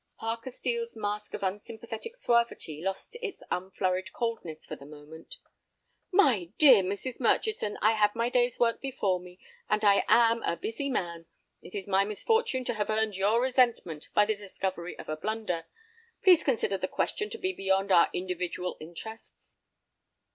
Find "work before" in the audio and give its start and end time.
8.59-9.19